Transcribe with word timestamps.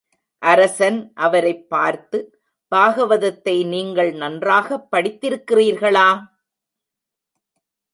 அரசன் 0.41 1.11
அவரைப் 1.15 1.69
பார்த்து, 1.69 2.41
பாகவதத்தை 2.75 3.67
நீங்கள் 3.67 4.11
நன்றாகப் 4.13 4.95
படித்திருக்கிறீர்களா? 4.95 6.25